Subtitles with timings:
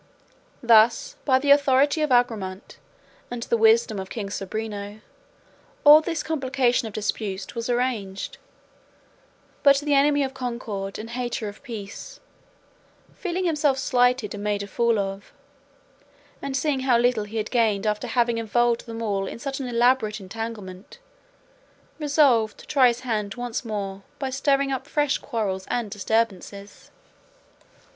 [0.63, 2.77] Thus by the authority of Agramante
[3.29, 4.99] and the wisdom of King Sobrino
[5.83, 8.39] all this complication of disputes was arranged;
[9.61, 12.19] but the enemy of concord and hater of peace,
[13.13, 15.33] feeling himself slighted and made a fool of,
[16.41, 19.67] and seeing how little he had gained after having involved them all in such an
[19.67, 20.97] elaborate entanglement,
[21.99, 26.89] resolved to try his hand once more by stirring up fresh quarrels and disturbances.